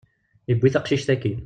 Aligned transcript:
Yewwi 0.51 0.69
taqcict 0.77 1.09
akkin. 1.15 1.35